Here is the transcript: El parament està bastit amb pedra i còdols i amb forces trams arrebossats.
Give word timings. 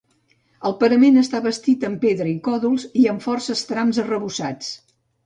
El 0.69 0.73
parament 0.83 1.19
està 1.21 1.41
bastit 1.43 1.85
amb 1.89 2.01
pedra 2.05 2.29
i 2.31 2.33
còdols 2.47 2.87
i 3.03 3.05
amb 3.13 3.27
forces 3.27 3.63
trams 3.73 4.01
arrebossats. 4.05 4.73